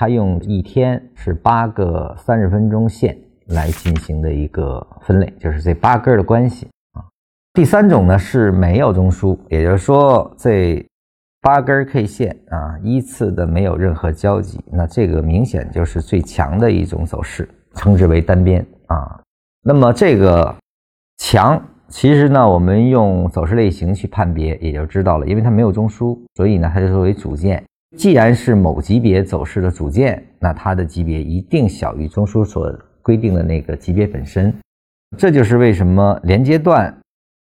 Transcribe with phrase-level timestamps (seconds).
[0.00, 3.14] 它用一天是八个三十分钟线
[3.48, 7.04] 来进行的一个分类，就是这八根的关系啊。
[7.52, 10.82] 第三种呢是没有中枢，也就是说这
[11.42, 19.20] 八根 K 线啊依次的没有任何交集，那这个明显就是最强的一种走势，称之为单边啊。
[19.62, 20.56] 那么这个
[21.18, 27.62] 强，其实呢我们用走势类型去判别也就知道了，因为它没有中枢，所以呢它就作为主线。
[27.96, 32.72] 既然是某级别走势的主件，那它的级别一定小于中枢所
[33.02, 34.54] 规定的那个级别本身。
[35.18, 36.96] 这就是为什么连接段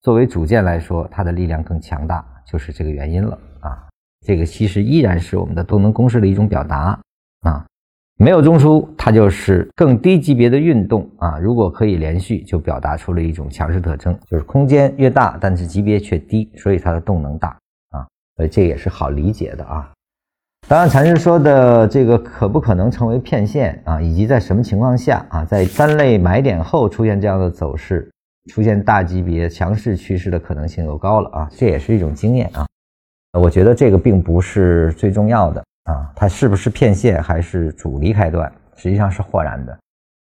[0.00, 3.86] 作为主件来说，它的力量更强大，就是这个原因了啊。
[4.26, 6.98] 这个其实依然是我们的动能公式的一种表达
[7.40, 7.66] 啊。
[8.16, 11.38] 没有中枢，它就是更低级别的运动啊。
[11.38, 17.48] 如果可以连续，就表达出了一种强势特征，就是空间越大，但是级别却低，所以它的动能大
[17.90, 18.06] 啊。
[18.36, 19.90] 所以这也是好理解的啊。
[20.70, 24.00] 当然，禅师说的这个可不可能成为骗线啊？
[24.00, 28.08] 以及在什么情况下啊，在单类买点后出现这样的走势，
[28.52, 31.48] 出现大级别强势趋势的可能性又高了啊？
[31.50, 32.64] 这也是一种经验啊。
[33.32, 39.76] 我觉得这个并不是最重要的啊，它是不是骗线还是主离开段，实际上是豁然的。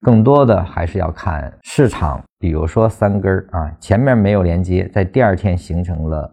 [0.01, 6.29] 更多的还是要看市场，比如说三根儿啊，前面没有连接，在第二天形成了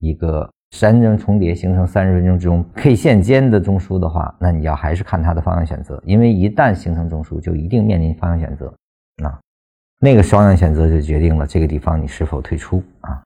[0.00, 0.50] 一个。
[0.72, 8.66] 三根重叠形成三十分钟之中 K 线间的中枢的话，那你要还是看它的方向选择，因为一旦形成中枢，就一定面临方向选择
[9.22, 9.38] 啊，
[10.00, 13.22] 那个方向选择就决定了这个地方你是否退出啊。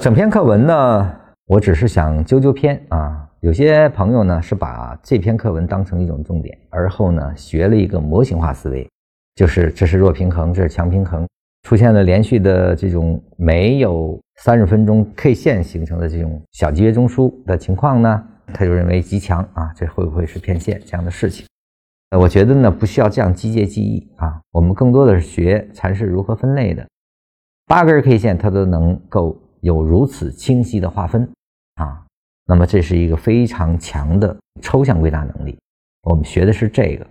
[0.00, 1.14] 整篇课文呢，
[1.46, 8.88] 我只是想纠纠篇啊，有些朋友呢是把这篇课文当成一种重点，而后呢学了一个模型化思维，
[9.34, 11.26] 就是这是弱平衡，这是强平衡。
[11.64, 21.46] 出现了连续的这种没有三十分钟 K 线形成的这种小级别中枢的情况呢，他就认为极强啊，这会不会是骗线这样的事情？
[22.10, 26.84] 呃，我觉得呢不需要这样机械记忆啊，我们更多的是学禅是如何分类的。
[27.66, 31.22] 八根 K 线它都能够有如此清晰的划分
[31.76, 32.04] 啊，
[32.46, 35.56] 那么这是一个非常强的抽象归纳能力。
[36.02, 37.06] 我们学的是这个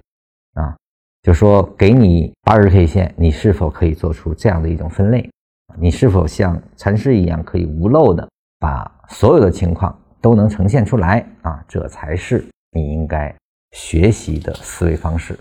[0.62, 0.76] 啊。
[1.24, 5.30] 就说给你八根 K 线，你是否可以做出这样的一种分类？
[5.78, 8.28] 你是否像禅师一样可以无漏的
[8.60, 11.64] 把所有的情况都能呈现出来啊？
[11.68, 13.34] 这才是你应该
[13.72, 15.38] 学习的思维方式。